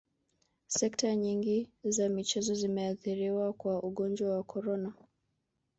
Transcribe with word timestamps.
sekta 0.67 1.15
nyingi 1.15 1.69
za 1.83 2.09
michezo 2.09 2.53
zimeathiriwa 2.55 3.53
kwa 3.53 3.83
ugonjwa 3.83 4.37
wa 4.37 4.43
corona 4.43 4.93